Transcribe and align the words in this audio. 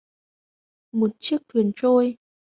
Một 0.91 1.09
chiếc 1.19 1.37
thyền 1.53 1.71
trôi 1.75 2.17